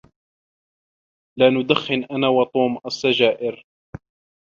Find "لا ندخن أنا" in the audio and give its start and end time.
1.39-2.27